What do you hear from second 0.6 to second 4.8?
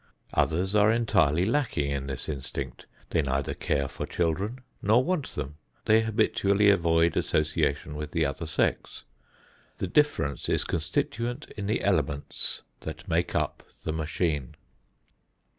are entirely lacking in this instinct; they neither care for children